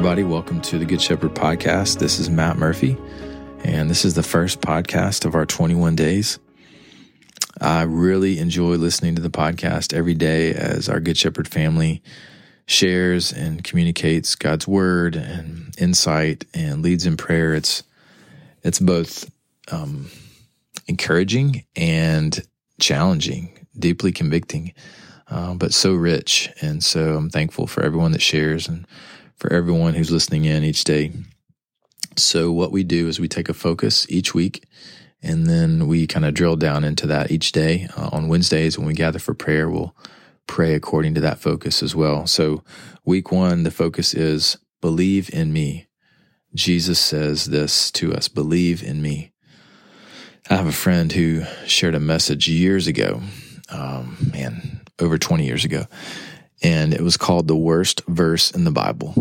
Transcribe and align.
everybody. 0.00 0.24
Welcome 0.24 0.62
to 0.62 0.78
the 0.78 0.86
Good 0.86 1.02
Shepherd 1.02 1.34
podcast. 1.34 1.98
This 1.98 2.18
is 2.18 2.30
Matt 2.30 2.56
Murphy, 2.56 2.96
and 3.64 3.90
this 3.90 4.06
is 4.06 4.14
the 4.14 4.22
first 4.22 4.62
podcast 4.62 5.26
of 5.26 5.34
our 5.34 5.44
21 5.44 5.94
days. 5.94 6.38
I 7.60 7.82
really 7.82 8.38
enjoy 8.38 8.76
listening 8.76 9.14
to 9.16 9.20
the 9.20 9.28
podcast 9.28 9.92
every 9.92 10.14
day 10.14 10.54
as 10.54 10.88
our 10.88 11.00
Good 11.00 11.18
Shepherd 11.18 11.46
family 11.46 12.02
shares 12.64 13.30
and 13.30 13.62
communicates 13.62 14.36
God's 14.36 14.66
word 14.66 15.16
and 15.16 15.74
insight 15.76 16.46
and 16.54 16.80
leads 16.80 17.04
in 17.04 17.18
prayer. 17.18 17.52
It's 17.52 17.82
it's 18.62 18.78
both 18.78 19.30
um, 19.70 20.06
encouraging 20.86 21.66
and 21.76 22.42
challenging, 22.80 23.66
deeply 23.78 24.12
convicting, 24.12 24.72
uh, 25.28 25.52
but 25.52 25.74
so 25.74 25.92
rich. 25.92 26.48
And 26.62 26.82
so 26.82 27.16
I'm 27.16 27.28
thankful 27.28 27.66
for 27.66 27.82
everyone 27.82 28.12
that 28.12 28.22
shares 28.22 28.66
and 28.66 28.86
for 29.40 29.52
everyone 29.52 29.94
who's 29.94 30.12
listening 30.12 30.44
in 30.44 30.62
each 30.62 30.84
day. 30.84 31.12
So 32.16 32.52
what 32.52 32.70
we 32.70 32.84
do 32.84 33.08
is 33.08 33.18
we 33.18 33.26
take 33.26 33.48
a 33.48 33.54
focus 33.54 34.06
each 34.10 34.34
week 34.34 34.64
and 35.22 35.46
then 35.46 35.86
we 35.86 36.06
kind 36.06 36.26
of 36.26 36.34
drill 36.34 36.56
down 36.56 36.84
into 36.84 37.06
that 37.06 37.30
each 37.30 37.52
day. 37.52 37.88
Uh, 37.96 38.10
on 38.12 38.28
Wednesdays, 38.28 38.78
when 38.78 38.86
we 38.86 38.94
gather 38.94 39.18
for 39.18 39.34
prayer, 39.34 39.68
we'll 39.68 39.96
pray 40.46 40.74
according 40.74 41.14
to 41.14 41.20
that 41.22 41.38
focus 41.38 41.82
as 41.82 41.96
well. 41.96 42.26
So, 42.26 42.62
week 43.04 43.32
one, 43.32 43.62
the 43.62 43.70
focus 43.70 44.14
is 44.14 44.58
believe 44.80 45.32
in 45.32 45.52
me. 45.52 45.86
Jesus 46.54 46.98
says 46.98 47.46
this 47.46 47.90
to 47.92 48.12
us 48.12 48.28
believe 48.28 48.82
in 48.82 49.00
me. 49.00 49.32
I 50.48 50.56
have 50.56 50.66
a 50.66 50.72
friend 50.72 51.12
who 51.12 51.44
shared 51.66 51.94
a 51.94 52.00
message 52.00 52.48
years 52.48 52.86
ago, 52.86 53.20
um, 53.70 54.30
man, 54.32 54.80
over 54.98 55.16
20 55.16 55.46
years 55.46 55.64
ago, 55.64 55.84
and 56.62 56.92
it 56.92 57.00
was 57.00 57.16
called 57.16 57.48
The 57.48 57.56
Worst 57.56 58.02
Verse 58.06 58.50
in 58.50 58.64
the 58.64 58.70
Bible. 58.70 59.14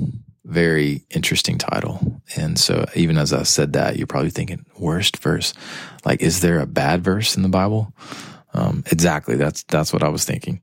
Very 0.46 1.06
interesting 1.10 1.58
title. 1.58 2.22
And 2.36 2.60
so, 2.60 2.86
even 2.96 3.18
as 3.18 3.34
I 3.34 3.44
said 3.44 3.74
that, 3.74 3.98
you're 3.98 4.08
probably 4.08 4.32
thinking, 4.32 4.66
worst 4.78 5.18
verse? 5.18 5.54
Like, 6.06 6.22
is 6.22 6.42
there 6.42 6.60
a 6.60 6.66
bad 6.66 7.04
verse 7.04 7.38
in 7.38 7.44
the 7.44 7.50
Bible? 7.50 7.94
Um, 8.54 8.84
exactly. 8.92 9.36
That's, 9.36 9.64
that's 9.64 9.94
what 9.94 10.04
I 10.04 10.10
was 10.10 10.26
thinking. 10.26 10.62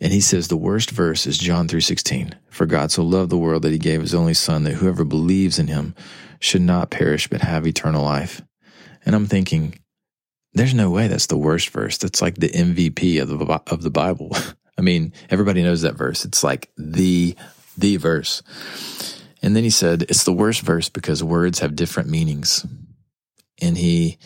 And 0.00 0.12
he 0.12 0.20
says 0.20 0.48
the 0.48 0.56
worst 0.56 0.90
verse 0.90 1.26
is 1.26 1.38
John 1.38 1.68
3:16. 1.68 2.34
For 2.50 2.66
God 2.66 2.90
so 2.90 3.02
loved 3.02 3.30
the 3.30 3.38
world 3.38 3.62
that 3.62 3.72
he 3.72 3.78
gave 3.78 4.00
his 4.00 4.14
only 4.14 4.34
son 4.34 4.64
that 4.64 4.74
whoever 4.74 5.04
believes 5.04 5.58
in 5.58 5.68
him 5.68 5.94
should 6.40 6.62
not 6.62 6.90
perish 6.90 7.28
but 7.28 7.40
have 7.40 7.66
eternal 7.66 8.04
life. 8.04 8.42
And 9.06 9.14
I'm 9.14 9.26
thinking 9.26 9.78
there's 10.52 10.74
no 10.74 10.90
way 10.90 11.08
that's 11.08 11.26
the 11.26 11.36
worst 11.36 11.70
verse. 11.70 11.98
That's 11.98 12.22
like 12.22 12.36
the 12.36 12.50
MVP 12.50 13.20
of 13.20 13.28
the 13.28 13.62
of 13.72 13.82
the 13.82 13.90
Bible. 13.90 14.36
I 14.76 14.82
mean, 14.82 15.12
everybody 15.30 15.62
knows 15.62 15.82
that 15.82 15.94
verse. 15.94 16.24
It's 16.24 16.42
like 16.42 16.70
the 16.76 17.36
the 17.76 17.96
verse. 17.96 18.42
And 19.42 19.54
then 19.54 19.64
he 19.64 19.70
said 19.70 20.02
it's 20.02 20.24
the 20.24 20.32
worst 20.32 20.62
verse 20.62 20.88
because 20.88 21.22
words 21.22 21.58
have 21.58 21.76
different 21.76 22.08
meanings. 22.08 22.66
And 23.60 23.76
he 23.76 24.18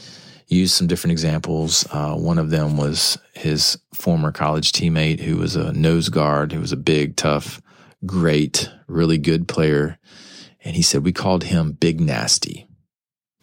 used 0.47 0.75
some 0.75 0.87
different 0.87 1.13
examples. 1.13 1.87
Uh, 1.91 2.15
one 2.15 2.39
of 2.39 2.51
them 2.51 2.77
was 2.77 3.19
his 3.35 3.79
former 3.93 4.33
college 4.33 4.73
teammate 4.73 5.21
who 5.21 5.37
was 5.37 5.57
a 5.57 5.73
nose 5.73 6.09
guard, 6.09 6.53
who 6.53 6.61
was 6.61 6.73
a 6.73 6.77
big, 6.77 7.17
tough, 7.17 7.61
great, 8.07 8.71
really 8.87 9.19
good 9.19 9.47
player. 9.49 9.99
And 10.65 10.75
he 10.75 10.83
said, 10.83 11.05
we 11.05 11.13
called 11.13 11.45
him 11.45 11.73
Big 11.73 12.01
Nasty. 12.01 12.67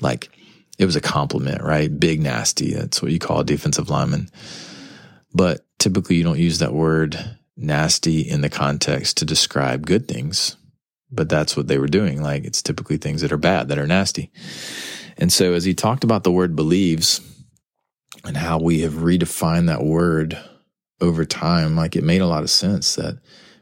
Like 0.01 0.29
it 0.77 0.85
was 0.85 0.95
a 0.95 1.01
compliment, 1.01 1.61
right? 1.61 1.99
Big 1.99 2.21
Nasty. 2.21 2.73
That's 2.73 3.01
what 3.01 3.11
you 3.11 3.19
call 3.19 3.41
a 3.41 3.45
defensive 3.45 3.89
lineman. 3.89 4.29
But 5.33 5.65
typically 5.85 6.15
you 6.15 6.23
don't 6.23 6.39
use 6.39 6.57
that 6.57 6.73
word 6.73 7.37
nasty 7.55 8.21
in 8.21 8.41
the 8.41 8.49
context 8.49 9.17
to 9.17 9.23
describe 9.23 9.85
good 9.85 10.07
things. 10.07 10.55
But 11.11 11.29
that's 11.29 11.55
what 11.55 11.67
they 11.67 11.77
were 11.77 11.85
doing. 11.85 12.23
Like 12.23 12.43
it's 12.43 12.63
typically 12.63 12.97
things 12.97 13.21
that 13.21 13.31
are 13.31 13.37
bad, 13.37 13.67
that 13.67 13.77
are 13.77 13.85
nasty. 13.85 14.31
And 15.15 15.31
so 15.31 15.53
as 15.53 15.63
he 15.63 15.75
talked 15.75 16.03
about 16.03 16.23
the 16.23 16.31
word 16.31 16.55
believes 16.55 17.21
and 18.23 18.35
how 18.35 18.57
we 18.57 18.79
have 18.79 18.93
redefined 18.93 19.67
that 19.67 19.83
word 19.83 20.39
over 20.99 21.23
time, 21.23 21.75
like 21.75 21.95
it 21.95 22.03
made 22.03 22.21
a 22.21 22.27
lot 22.27 22.41
of 22.41 22.49
sense 22.49 22.95
that 22.95 23.19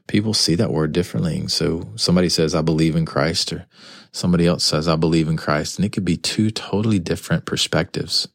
people 0.08 0.34
see 0.34 0.56
that 0.56 0.72
word 0.72 0.94
differently. 0.94 1.38
And 1.38 1.52
So 1.52 1.92
somebody 1.98 2.30
says, 2.30 2.56
I 2.56 2.62
believe 2.62 2.96
in 2.96 3.06
Christ, 3.06 3.52
or 3.52 3.66
somebody 4.14 4.48
else 4.48 4.64
says, 4.64 4.88
I 4.88 4.96
believe 4.96 5.28
in 5.28 5.36
Christ. 5.36 5.78
And 5.78 5.84
it 5.84 5.92
could 5.92 6.06
be 6.06 6.16
two 6.16 6.52
totally 6.52 7.00
different 7.00 7.46
perspectives. 7.46 8.30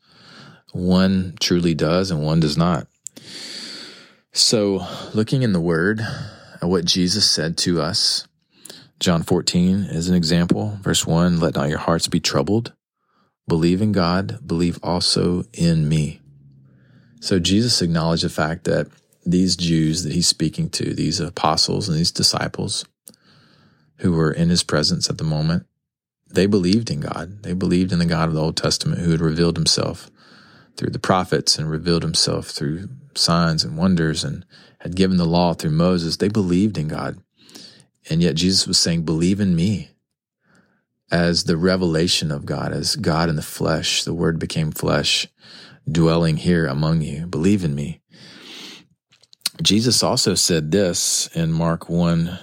One 0.72 1.36
truly 1.40 1.72
does 1.72 2.10
and 2.10 2.22
one 2.22 2.40
does 2.40 2.58
not. 2.58 2.86
So 4.32 4.86
looking 5.14 5.42
in 5.42 5.52
the 5.52 5.60
word 5.60 6.00
at 6.00 6.68
what 6.68 6.84
Jesus 6.84 7.30
said 7.30 7.56
to 7.58 7.80
us, 7.80 8.26
John 9.00 9.22
14 9.22 9.84
is 9.84 10.08
an 10.08 10.14
example. 10.14 10.78
Verse 10.82 11.06
1 11.06 11.40
Let 11.40 11.54
not 11.54 11.68
your 11.68 11.78
hearts 11.78 12.08
be 12.08 12.20
troubled. 12.20 12.72
Believe 13.46 13.80
in 13.80 13.92
God, 13.92 14.46
believe 14.46 14.78
also 14.82 15.44
in 15.54 15.88
me. 15.88 16.20
So 17.20 17.38
Jesus 17.38 17.80
acknowledged 17.80 18.24
the 18.24 18.28
fact 18.28 18.64
that 18.64 18.88
these 19.24 19.56
Jews 19.56 20.04
that 20.04 20.12
he's 20.12 20.26
speaking 20.26 20.68
to, 20.70 20.94
these 20.94 21.20
apostles 21.20 21.88
and 21.88 21.98
these 21.98 22.12
disciples 22.12 22.84
who 23.96 24.12
were 24.12 24.30
in 24.30 24.50
his 24.50 24.62
presence 24.62 25.08
at 25.08 25.18
the 25.18 25.24
moment, 25.24 25.66
they 26.30 26.46
believed 26.46 26.90
in 26.90 27.00
God. 27.00 27.42
They 27.42 27.54
believed 27.54 27.92
in 27.92 27.98
the 27.98 28.04
God 28.04 28.28
of 28.28 28.34
the 28.34 28.42
Old 28.42 28.56
Testament 28.56 29.00
who 29.00 29.10
had 29.10 29.20
revealed 29.20 29.56
himself 29.56 30.10
through 30.78 30.90
the 30.90 30.98
prophets 30.98 31.58
and 31.58 31.68
revealed 31.68 32.04
himself 32.04 32.48
through 32.48 32.88
signs 33.14 33.64
and 33.64 33.76
wonders 33.76 34.22
and 34.22 34.46
had 34.78 34.94
given 34.94 35.16
the 35.16 35.26
law 35.26 35.52
through 35.52 35.72
Moses. 35.72 36.16
They 36.16 36.28
believed 36.28 36.78
in 36.78 36.88
God. 36.88 37.18
And 38.08 38.22
yet 38.22 38.36
Jesus 38.36 38.66
was 38.66 38.78
saying, 38.78 39.02
believe 39.02 39.40
in 39.40 39.56
me 39.56 39.90
as 41.10 41.44
the 41.44 41.56
revelation 41.56 42.30
of 42.30 42.46
God, 42.46 42.72
as 42.72 42.96
God 42.96 43.28
in 43.28 43.36
the 43.36 43.42
flesh, 43.42 44.04
the 44.04 44.14
word 44.14 44.38
became 44.38 44.70
flesh, 44.70 45.26
dwelling 45.90 46.36
here 46.36 46.66
among 46.66 47.02
you. 47.02 47.26
Believe 47.26 47.64
in 47.64 47.74
me. 47.74 48.00
Jesus 49.60 50.02
also 50.02 50.34
said 50.34 50.70
this 50.70 51.26
in 51.34 51.52
Mark 51.52 51.88
1 51.88 52.38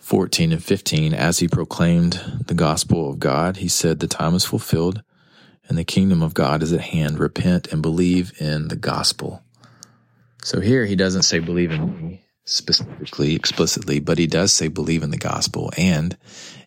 14 0.00 0.52
and 0.52 0.62
15 0.62 1.14
as 1.14 1.38
he 1.38 1.48
proclaimed 1.48 2.42
the 2.46 2.54
gospel 2.54 3.08
of 3.08 3.20
God. 3.20 3.58
He 3.58 3.68
said, 3.68 4.00
The 4.00 4.08
time 4.08 4.34
is 4.34 4.44
fulfilled 4.44 5.02
and 5.68 5.78
the 5.78 5.84
kingdom 5.84 6.22
of 6.22 6.34
God 6.34 6.62
is 6.62 6.72
at 6.72 6.80
hand. 6.80 7.18
Repent 7.18 7.68
and 7.72 7.82
believe 7.82 8.32
in 8.40 8.68
the 8.68 8.76
gospel. 8.76 9.42
So 10.42 10.60
here 10.60 10.84
he 10.84 10.96
doesn't 10.96 11.22
say 11.22 11.38
believe 11.38 11.70
in 11.70 11.96
me 11.96 12.24
specifically, 12.44 13.34
explicitly, 13.34 14.00
but 14.00 14.18
he 14.18 14.26
does 14.26 14.52
say 14.52 14.68
believe 14.68 15.02
in 15.02 15.10
the 15.10 15.16
gospel. 15.16 15.72
And 15.76 16.16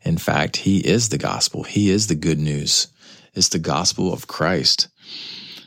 in 0.03 0.17
fact, 0.17 0.57
he 0.57 0.79
is 0.79 1.09
the 1.09 1.17
gospel. 1.17 1.63
He 1.63 1.89
is 1.89 2.07
the 2.07 2.15
good 2.15 2.39
news. 2.39 2.87
It's 3.33 3.49
the 3.49 3.59
gospel 3.59 4.13
of 4.13 4.27
Christ. 4.27 4.87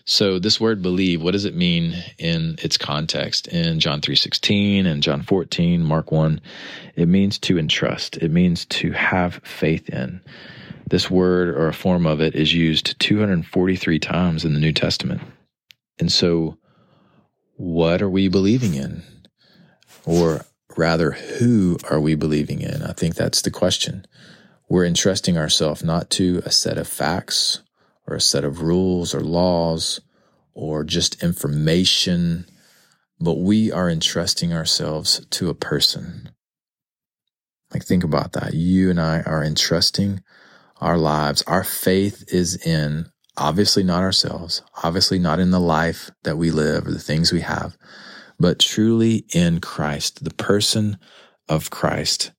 So 0.06 0.38
this 0.38 0.58
word 0.58 0.80
believe, 0.80 1.22
what 1.22 1.32
does 1.32 1.44
it 1.44 1.54
mean 1.54 1.94
in 2.16 2.56
its 2.62 2.78
context? 2.78 3.46
In 3.48 3.78
John 3.78 4.00
3:16 4.00 4.86
and 4.86 5.02
John 5.02 5.20
14, 5.22 5.84
Mark 5.84 6.10
1, 6.10 6.40
it 6.96 7.08
means 7.08 7.38
to 7.40 7.58
entrust. 7.58 8.16
It 8.16 8.30
means 8.30 8.64
to 8.66 8.92
have 8.92 9.42
faith 9.44 9.90
in. 9.90 10.22
This 10.90 11.10
word 11.10 11.50
or 11.50 11.68
a 11.68 11.74
form 11.74 12.06
of 12.06 12.20
it 12.22 12.34
is 12.34 12.54
used 12.54 12.98
243 12.98 13.98
times 13.98 14.44
in 14.44 14.54
the 14.54 14.60
New 14.60 14.72
Testament. 14.72 15.20
And 15.98 16.10
so 16.10 16.56
what 17.56 18.00
are 18.00 18.08
we 18.08 18.28
believing 18.28 18.74
in? 18.74 19.02
Or 20.06 20.46
rather, 20.76 21.10
who 21.12 21.76
are 21.90 22.00
we 22.00 22.14
believing 22.14 22.62
in? 22.62 22.82
I 22.82 22.92
think 22.92 23.16
that's 23.16 23.42
the 23.42 23.50
question. 23.50 24.06
We're 24.68 24.86
entrusting 24.86 25.36
ourselves 25.36 25.84
not 25.84 26.08
to 26.10 26.40
a 26.46 26.50
set 26.50 26.78
of 26.78 26.88
facts 26.88 27.62
or 28.06 28.16
a 28.16 28.20
set 28.20 28.44
of 28.44 28.62
rules 28.62 29.14
or 29.14 29.20
laws 29.20 30.00
or 30.54 30.84
just 30.84 31.22
information, 31.22 32.46
but 33.20 33.34
we 33.34 33.70
are 33.70 33.90
entrusting 33.90 34.54
ourselves 34.54 35.26
to 35.30 35.50
a 35.50 35.54
person. 35.54 36.30
Like, 37.74 37.84
think 37.84 38.04
about 38.04 38.32
that. 38.32 38.54
You 38.54 38.88
and 38.88 38.98
I 38.98 39.20
are 39.20 39.44
entrusting 39.44 40.22
our 40.80 40.98
lives. 40.98 41.42
Our 41.42 41.64
faith 41.64 42.24
is 42.28 42.56
in, 42.66 43.06
obviously 43.36 43.82
not 43.82 44.02
ourselves, 44.02 44.62
obviously 44.82 45.18
not 45.18 45.40
in 45.40 45.50
the 45.50 45.60
life 45.60 46.10
that 46.24 46.38
we 46.38 46.50
live 46.50 46.86
or 46.86 46.92
the 46.92 46.98
things 46.98 47.32
we 47.32 47.40
have, 47.40 47.76
but 48.38 48.58
truly 48.58 49.24
in 49.34 49.60
Christ, 49.60 50.24
the 50.24 50.34
person 50.34 50.98
of 51.48 51.70
Christ, 51.70 52.32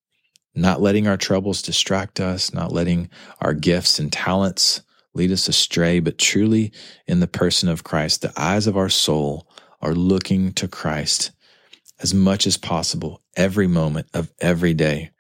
not 0.56 0.82
letting 0.82 1.08
our 1.08 1.18
troubles 1.18 1.62
distract 1.62 2.20
us, 2.20 2.54
not 2.54 2.72
letting 2.72 3.10
our 3.42 3.54
gifts 3.54 4.00
and 4.00 4.12
talents 4.12 4.82
lead 5.14 5.32
us 5.32 5.48
astray, 5.48 6.00
but 6.00 6.18
truly 6.18 6.72
in 7.08 7.20
the 7.20 7.28
person 7.28 7.70
of 7.70 7.84
Christ. 7.84 8.22
The 8.22 8.34
eyes 8.38 8.68
of 8.68 8.78
our 8.78 8.90
soul 8.90 9.48
are 9.82 9.94
looking 9.94 10.54
to 10.54 10.68
Christ 10.68 11.32
as 12.00 12.14
much 12.14 12.48
as 12.48 12.58
possible 12.58 13.22
every 13.36 13.68
moment 13.68 14.08
of 14.14 14.32
every 14.40 14.74
day. 14.74 15.12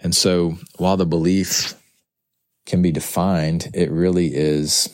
And 0.00 0.14
so 0.14 0.56
while 0.76 0.96
the 0.96 1.06
belief 1.06 1.79
can 2.70 2.80
be 2.80 2.92
defined, 2.92 3.68
it 3.74 3.90
really 3.90 4.34
is 4.34 4.88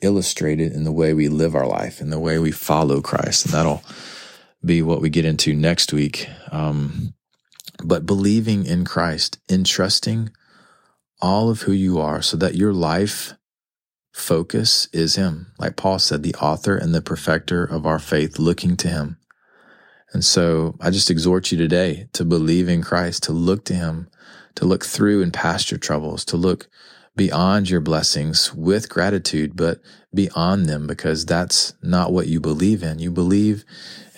illustrated 0.00 0.72
in 0.72 0.84
the 0.84 0.92
way 0.92 1.12
we 1.12 1.28
live 1.28 1.54
our 1.54 1.66
life 1.66 2.00
and 2.00 2.12
the 2.12 2.20
way 2.20 2.38
we 2.38 2.52
follow 2.52 3.00
Christ. 3.00 3.46
And 3.46 3.54
that'll 3.54 3.82
be 4.64 4.80
what 4.80 5.00
we 5.00 5.10
get 5.10 5.24
into 5.24 5.54
next 5.54 5.92
week. 5.92 6.28
Um, 6.52 7.14
but 7.84 8.06
believing 8.06 8.64
in 8.64 8.84
Christ, 8.84 9.38
entrusting 9.50 10.30
all 11.20 11.50
of 11.50 11.62
who 11.62 11.72
you 11.72 11.98
are 11.98 12.22
so 12.22 12.36
that 12.36 12.54
your 12.54 12.72
life 12.72 13.34
focus 14.12 14.88
is 14.92 15.16
Him. 15.16 15.52
Like 15.58 15.76
Paul 15.76 15.98
said, 15.98 16.22
the 16.22 16.34
author 16.36 16.76
and 16.76 16.94
the 16.94 17.02
perfecter 17.02 17.64
of 17.64 17.86
our 17.86 17.98
faith, 17.98 18.38
looking 18.38 18.76
to 18.78 18.88
Him. 18.88 19.18
And 20.12 20.24
so 20.24 20.76
I 20.80 20.90
just 20.90 21.10
exhort 21.10 21.50
you 21.50 21.58
today 21.58 22.08
to 22.12 22.24
believe 22.24 22.68
in 22.68 22.82
Christ, 22.82 23.24
to 23.24 23.32
look 23.32 23.64
to 23.64 23.74
Him, 23.74 24.08
to 24.54 24.64
look 24.64 24.84
through 24.84 25.22
and 25.22 25.32
past 25.32 25.70
your 25.70 25.78
troubles, 25.78 26.24
to 26.26 26.36
look 26.36 26.68
beyond 27.16 27.70
your 27.70 27.80
blessings 27.80 28.54
with 28.54 28.88
gratitude, 28.88 29.56
but 29.56 29.80
beyond 30.14 30.66
them 30.66 30.86
because 30.86 31.24
that's 31.24 31.74
not 31.82 32.12
what 32.12 32.26
you 32.26 32.40
believe 32.40 32.82
in. 32.82 32.98
You 32.98 33.10
believe 33.10 33.64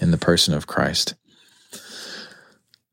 in 0.00 0.11
the 0.11 0.19
person 0.19 0.55
of 0.55 0.67
Christ. 0.67 1.15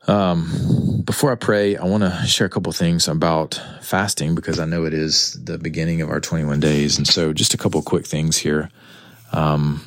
Um, 0.07 1.01
before 1.03 1.31
I 1.31 1.35
pray, 1.35 1.75
I 1.75 1.85
want 1.85 2.03
to 2.03 2.27
share 2.27 2.45
a 2.45 2.49
couple 2.49 2.71
things 2.71 3.07
about 3.07 3.59
fasting 3.81 4.35
because 4.35 4.59
I 4.59 4.65
know 4.65 4.85
it 4.85 4.93
is 4.93 5.33
the 5.43 5.57
beginning 5.57 6.01
of 6.01 6.09
our 6.09 6.19
21 6.19 6.59
days. 6.59 6.97
And 6.97 7.07
so 7.07 7.33
just 7.33 7.55
a 7.55 7.57
couple 7.57 7.81
quick 7.81 8.05
things 8.05 8.37
here. 8.37 8.69
Um, 9.31 9.81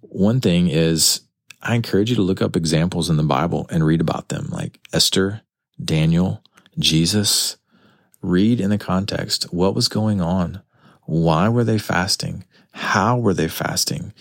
one 0.00 0.40
thing 0.40 0.68
is 0.68 1.22
I 1.62 1.74
encourage 1.74 2.10
you 2.10 2.16
to 2.16 2.22
look 2.22 2.42
up 2.42 2.56
examples 2.56 3.08
in 3.08 3.16
the 3.16 3.22
Bible 3.22 3.66
and 3.70 3.84
read 3.84 4.00
about 4.00 4.28
them 4.28 4.48
like 4.50 4.78
Esther, 4.92 5.40
Daniel, 5.82 6.42
Jesus. 6.78 7.56
Read 8.22 8.60
in 8.60 8.70
the 8.70 8.78
context. 8.78 9.44
What 9.52 9.74
was 9.74 9.88
going 9.88 10.20
on? 10.20 10.62
Why 11.02 11.48
were 11.48 11.64
they 11.64 11.78
fasting? 11.78 12.44
How 12.72 13.18
were 13.18 13.34
they 13.34 13.48
fasting? 13.48 14.12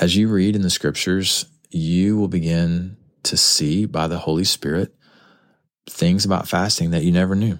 As 0.00 0.16
you 0.16 0.28
read 0.28 0.54
in 0.54 0.62
the 0.62 0.70
scriptures, 0.70 1.46
you 1.70 2.16
will 2.16 2.28
begin 2.28 2.96
to 3.24 3.36
see 3.36 3.86
by 3.86 4.08
the 4.08 4.18
Holy 4.18 4.44
Spirit 4.44 4.94
things 5.88 6.24
about 6.24 6.48
fasting 6.48 6.90
that 6.90 7.02
you 7.02 7.12
never 7.12 7.34
knew 7.34 7.58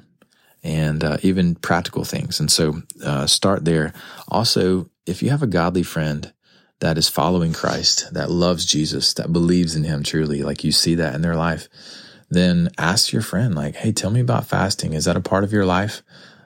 and 0.63 1.03
uh, 1.03 1.17
even 1.23 1.55
practical 1.57 2.05
things. 2.05 2.39
And 2.39 2.51
so 2.51 2.83
uh, 3.05 3.27
start 3.27 3.65
there. 3.65 3.93
Also, 4.29 4.91
if 5.07 5.23
you 5.23 5.31
have 5.31 5.43
a 5.43 5.49
godly 5.49 5.83
friend 5.83 6.33
that 6.81 6.99
is 6.99 7.09
following 7.09 7.53
Christ, 7.53 8.13
that 8.13 8.31
loves 8.31 8.65
Jesus, 8.65 9.15
that 9.15 9.33
believes 9.33 9.75
in 9.75 9.85
him 9.85 10.03
truly, 10.03 10.43
like 10.43 10.63
you 10.65 10.73
see 10.73 10.95
that 10.97 11.15
in 11.15 11.23
their 11.23 11.37
life, 11.37 11.69
then 12.33 12.71
ask 12.79 13.13
your 13.13 13.23
friend, 13.23 13.55
like, 13.55 13.77
hey, 13.77 13.93
tell 13.93 14.11
me 14.11 14.21
about 14.21 14.47
fasting. 14.47 14.95
Is 14.95 15.05
that 15.05 15.17
a 15.17 15.21
part 15.21 15.45
of 15.45 15.53
your 15.53 15.67
life? 15.67 16.03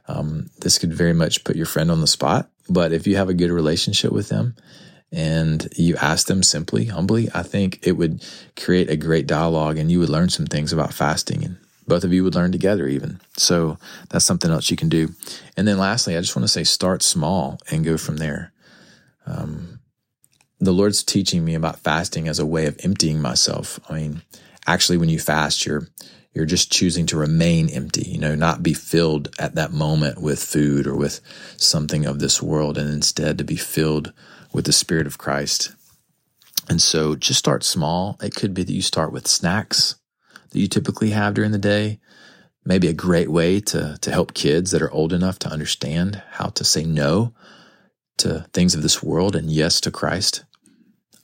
Um, 0.09 0.50
this 0.61 0.79
could 0.79 0.93
very 0.93 1.12
much 1.12 1.44
put 1.44 1.56
your 1.56 1.67
friend 1.67 1.91
on 1.91 2.00
the 2.00 2.06
spot. 2.06 2.50
But 2.69 2.93
if 2.93 3.06
you 3.06 3.17
have 3.17 3.29
a 3.29 3.35
good 3.35 3.50
relationship 3.50 4.11
with 4.11 4.29
them 4.29 4.56
and 5.12 5.69
you 5.77 5.97
ask 5.97 6.27
them 6.27 6.43
simply, 6.43 6.87
humbly, 6.87 7.29
I 7.33 7.43
think 7.44 7.87
it 7.87 7.93
would 7.93 8.25
create 8.56 8.91
a 8.91 8.97
great 8.97 9.29
dialogue 9.29 9.79
and 9.79 9.91
you 9.91 10.00
would 10.00 10.09
learn 10.09 10.29
some 10.29 10.47
things 10.47 10.73
about 10.73 10.93
fasting 10.93 11.44
and 11.44 11.56
both 11.87 12.03
of 12.03 12.12
you 12.12 12.25
would 12.25 12.35
learn 12.35 12.50
together 12.50 12.88
even. 12.88 13.21
So 13.37 13.79
that's 14.11 14.25
something 14.25 14.50
else 14.50 14.71
you 14.71 14.77
can 14.77 14.88
do. 14.88 15.11
And 15.56 15.69
then 15.69 15.79
lastly, 15.79 16.17
I 16.17 16.21
just 16.21 16.35
want 16.35 16.43
to 16.43 16.53
say 16.53 16.65
start 16.65 17.05
small 17.05 17.61
and 17.71 17.85
go 17.85 17.97
from 17.97 18.17
there. 18.17 18.53
Um, 19.25 19.79
the 20.59 20.73
Lord's 20.73 21.05
teaching 21.05 21.44
me 21.44 21.55
about 21.55 21.79
fasting 21.79 22.27
as 22.27 22.41
a 22.41 22.47
way 22.47 22.67
of 22.67 22.77
emptying 22.83 23.21
myself. 23.21 23.79
I 23.88 23.94
mean, 23.94 24.23
actually, 24.67 24.99
when 24.99 25.09
you 25.09 25.19
fast, 25.19 25.67
you're 25.67 25.89
you're 26.33 26.45
just 26.45 26.71
choosing 26.71 27.07
to 27.07 27.17
remain 27.17 27.71
empty, 27.71 28.03
you 28.03 28.19
know, 28.19 28.35
not 28.35 28.63
be 28.63 28.75
filled 28.75 29.35
at 29.39 29.55
that 29.55 29.73
moment 29.73 30.21
with 30.21 30.43
food 30.43 30.87
or 30.87 30.95
with 30.95 31.23
something 31.57 32.05
of 32.05 32.19
this 32.19 32.43
world, 32.43 32.77
and 32.77 32.91
instead 32.91 33.39
to 33.39 33.45
be 33.45 33.57
filled 33.57 34.13
with 34.53 34.67
the 34.67 34.73
Spirit 34.73 35.07
of 35.07 35.17
Christ. 35.17 35.73
And 36.69 36.83
so 36.83 37.15
just 37.15 37.39
start 37.39 37.65
small. 37.65 38.19
It 38.23 38.35
could 38.35 38.53
be 38.53 38.65
that 38.65 38.73
you 38.73 38.83
start 38.83 39.13
with 39.13 39.27
snacks 39.29 39.97
that 40.51 40.59
you 40.59 40.69
typically 40.69 41.11
have 41.11 41.35
during 41.35 41.53
the 41.53 41.59
day. 41.59 42.01
Maybe 42.65 42.89
a 42.89 42.93
great 42.93 43.31
way 43.31 43.61
to, 43.61 43.97
to 44.01 44.11
help 44.11 44.35
kids 44.35 44.73
that 44.73 44.83
are 44.83 44.91
old 44.91 45.12
enough 45.12 45.39
to 45.41 45.49
understand 45.49 46.23
how 46.33 46.49
to 46.49 46.65
say 46.65 46.85
no 46.85 47.33
to 48.19 48.47
things 48.53 48.75
of 48.75 48.83
this 48.83 49.03
world 49.03 49.37
and 49.37 49.51
yes 49.51 49.81
to 49.83 49.91
Christ. 49.91 50.45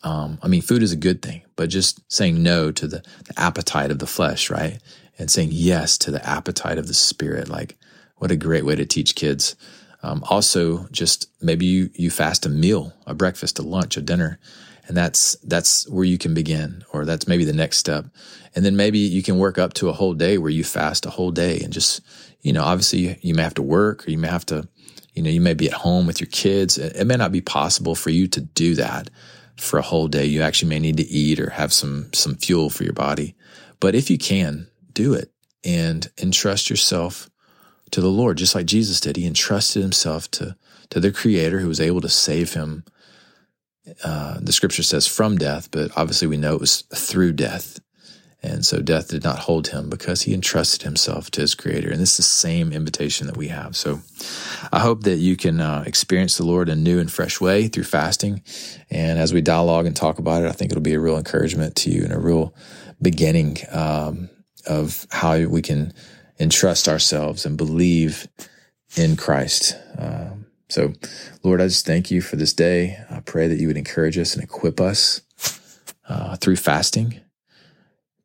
Um, 0.05 0.39
I 0.43 0.49
mean, 0.49 0.63
food 0.63 0.83
is 0.83 0.93
a 0.93 0.97
good 0.97 1.23
thing, 1.23 1.43
but 1.55 1.69
just 1.69 2.01
saying 2.13 2.43
no 2.43 2.73
to 2.73 2.87
the, 2.89 3.05
the 3.25 3.41
appetite 3.41 3.91
of 3.91 4.01
the 4.01 4.07
flesh, 4.07 4.51
right? 4.51 4.81
and 5.19 5.31
saying 5.31 5.51
yes 5.53 5.99
to 5.99 6.11
the 6.11 6.27
appetite 6.29 6.79
of 6.79 6.89
the 6.89 6.95
spirit. 6.95 7.49
Like, 7.49 7.77
what 8.17 8.31
a 8.31 8.37
great 8.37 8.65
way 8.65 8.75
to 8.75 8.85
teach 8.85 9.15
kids. 9.15 9.57
Um, 10.03 10.25
also, 10.29 10.89
just 10.91 11.31
maybe 11.41 11.65
you 11.65 11.91
you 11.95 12.11
fast 12.11 12.45
a 12.45 12.49
meal, 12.49 12.93
a 13.07 13.15
breakfast, 13.15 13.59
a 13.59 13.63
lunch, 13.63 13.97
a 13.97 14.01
dinner, 14.01 14.39
and 14.89 14.97
that's 14.97 15.37
that's 15.45 15.89
where 15.89 16.05
you 16.05 16.19
can 16.19 16.35
begin, 16.35 16.85
or 16.93 17.05
that's 17.05 17.29
maybe 17.29 17.45
the 17.45 17.53
next 17.53 17.79
step. 17.79 18.07
And 18.55 18.65
then 18.65 18.77
maybe 18.77 18.99
you 18.99 19.23
can 19.23 19.39
work 19.39 19.59
up 19.59 19.75
to 19.75 19.89
a 19.89 19.93
whole 19.93 20.15
day 20.15 20.39
where 20.39 20.51
you 20.51 20.65
fast 20.65 21.07
a 21.07 21.11
whole 21.11 21.31
day, 21.31 21.61
and 21.61 21.73
just 21.73 22.01
you 22.41 22.53
know, 22.53 22.65
obviously 22.65 22.99
you, 22.99 23.17
you 23.21 23.35
may 23.35 23.43
have 23.43 23.55
to 23.55 23.63
work, 23.63 24.07
or 24.07 24.11
you 24.11 24.19
may 24.19 24.29
have 24.29 24.47
to, 24.47 24.67
you 25.15 25.23
know, 25.23 25.31
you 25.31 25.41
may 25.41 25.55
be 25.55 25.69
at 25.69 25.75
home 25.75 26.07
with 26.07 26.21
your 26.21 26.29
kids. 26.29 26.79
It, 26.79 26.97
it 26.97 27.07
may 27.07 27.15
not 27.15 27.31
be 27.31 27.41
possible 27.41 27.95
for 27.95 28.11
you 28.11 28.27
to 28.27 28.41
do 28.41 28.75
that 28.75 29.09
for 29.57 29.79
a 29.79 29.83
whole 29.83 30.09
day. 30.09 30.25
You 30.25 30.43
actually 30.43 30.69
may 30.69 30.79
need 30.79 30.97
to 30.97 31.09
eat 31.09 31.41
or 31.41 31.51
have 31.51 31.73
some 31.73 32.13
some 32.13 32.37
fuel 32.37 32.71
for 32.71 32.85
your 32.85 32.93
body. 32.93 33.35
But 33.81 33.95
if 33.95 34.11
you 34.11 34.19
can, 34.19 34.69
do 34.93 35.15
it 35.15 35.33
and 35.65 36.11
entrust 36.19 36.71
yourself 36.71 37.29
to 37.91 38.01
the 38.01 38.09
Lord, 38.09 38.39
just 38.39 38.55
like 38.55 38.67
Jesus 38.67 39.01
did. 39.01 39.17
He 39.17 39.27
entrusted 39.27 39.83
himself 39.83 40.31
to, 40.33 40.57
to 40.91 41.01
the 41.01 41.13
Creator 41.13 41.61
who 41.61 41.69
was 41.69 41.81
able 41.81 42.01
to 42.01 42.09
save 42.09 42.55
him. 42.55 42.85
Uh, 44.03 44.39
the 44.41 44.53
scripture 44.53 44.83
says 44.83 45.07
from 45.07 45.37
death, 45.37 45.71
but 45.71 45.91
obviously 45.97 46.29
we 46.29 46.37
know 46.37 46.55
it 46.55 46.61
was 46.61 46.83
through 46.95 47.33
death. 47.33 47.81
And 48.45 48.67
so 48.67 48.83
death 48.83 49.09
did 49.09 49.23
not 49.23 49.39
hold 49.39 49.69
him 49.69 49.89
because 49.89 50.23
he 50.23 50.35
entrusted 50.35 50.83
himself 50.83 51.31
to 51.33 51.41
his 51.41 51.55
creator. 51.55 51.91
And 51.91 52.01
this 52.01 52.13
is 52.13 52.17
the 52.17 52.23
same 52.25 52.73
invitation 52.73 53.29
that 53.29 53.37
we 53.37 53.49
have. 53.49 53.77
So 53.77 54.01
I 54.73 54.81
hope 54.81 55.05
that 55.05 55.19
you 55.19 55.37
can 55.37 55.61
uh, 55.61 55.85
experience 55.87 56.37
the 56.37 56.45
Lord 56.45 56.69
in 56.69 56.79
a 56.79 56.83
new 56.83 56.99
and 56.99 57.11
fresh 57.11 57.41
way 57.41 57.69
through 57.69 57.85
fasting. 57.85 58.43
And 58.91 59.19
as 59.19 59.33
we 59.33 59.43
dialogue 59.43 59.87
and 59.87 59.95
talk 59.95 60.19
about 60.19 60.43
it, 60.43 60.49
I 60.49 60.53
think 60.53 60.73
it'll 60.73 60.83
be 60.83 60.95
a 60.95 61.01
real 61.01 61.17
encouragement 61.17 61.77
to 61.77 61.91
you 61.91 62.03
and 62.03 62.13
a 62.13 62.19
real 62.19 62.53
beginning 63.01 63.59
um, 63.71 64.29
of 64.67 65.07
how 65.13 65.39
we 65.47 65.63
can 65.63 65.93
entrust 66.41 66.89
ourselves 66.89 67.47
and 67.47 67.57
believe 67.57 68.27
in 68.97 69.15
Christ. 69.15 69.77
Um, 69.97 70.47
so, 70.69 70.95
Lord, 71.45 71.61
I 71.61 71.67
just 71.67 71.87
thank 71.87 72.11
you 72.11 72.21
for 72.21 72.35
this 72.35 72.55
day. 72.55 72.99
I 73.09 73.21
pray 73.21 73.47
that 73.47 73.61
you 73.61 73.69
would 73.69 73.77
encourage 73.77 74.19
us 74.19 74.35
and 74.35 74.43
equip 74.43 74.81
us 74.81 75.21
uh, 76.09 76.37
through 76.37 76.57
fasting 76.57 77.21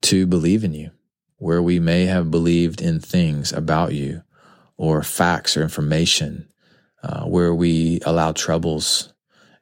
to 0.03 0.25
believe 0.25 0.63
in 0.63 0.73
you, 0.73 0.91
where 1.37 1.61
we 1.61 1.79
may 1.79 2.05
have 2.05 2.31
believed 2.31 2.81
in 2.81 2.99
things 2.99 3.51
about 3.51 3.93
you 3.93 4.23
or 4.77 5.03
facts 5.03 5.57
or 5.57 5.63
information, 5.63 6.47
uh, 7.03 7.23
where 7.25 7.53
we 7.53 7.99
allow 8.05 8.31
troubles 8.31 9.13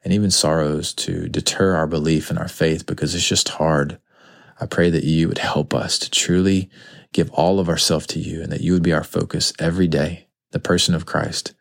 and 0.04 0.12
even 0.12 0.30
sorrows 0.30 0.92
to 0.94 1.28
deter 1.28 1.74
our 1.74 1.86
belief 1.86 2.30
in 2.30 2.38
our 2.38 2.48
faith 2.48 2.86
because 2.86 3.14
it's 3.14 3.28
just 3.28 3.48
hard 3.48 3.98
I 4.60 4.66
pray 4.66 4.90
that 4.90 5.04
you 5.04 5.28
would 5.28 5.38
help 5.38 5.74
us 5.74 5.98
to 5.98 6.10
truly 6.10 6.70
give 7.12 7.30
all 7.30 7.60
of 7.60 7.68
ourselves 7.68 8.06
to 8.08 8.18
you 8.18 8.42
and 8.42 8.50
that 8.52 8.62
you 8.62 8.72
would 8.72 8.82
be 8.82 8.92
our 8.92 9.04
focus 9.04 9.52
every 9.58 9.88
day, 9.88 10.26
the 10.52 10.58
person 10.58 10.94
of 10.94 11.06
Christ. 11.06 11.54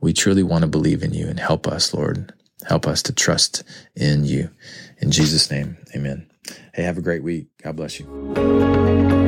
We 0.00 0.12
truly 0.12 0.42
want 0.42 0.62
to 0.62 0.68
believe 0.68 1.02
in 1.02 1.12
you 1.12 1.26
and 1.28 1.38
help 1.38 1.66
us, 1.66 1.92
Lord. 1.92 2.32
Help 2.66 2.86
us 2.86 3.02
to 3.04 3.14
trust 3.14 3.62
in 3.94 4.24
you. 4.24 4.50
In 4.98 5.10
Jesus' 5.10 5.50
name, 5.50 5.76
amen. 5.94 6.29
Hey, 6.74 6.82
have 6.82 6.98
a 6.98 7.02
great 7.02 7.22
week. 7.22 7.48
God 7.62 7.76
bless 7.76 8.00
you. 8.00 9.19